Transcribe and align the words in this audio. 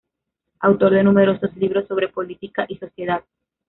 Autor 0.61 0.93
de 0.95 1.03
numerosos 1.03 1.55
libros 1.57 1.87
sobre 1.87 2.07
política 2.09 2.65
y 2.67 2.77
sociedad. 2.77 3.23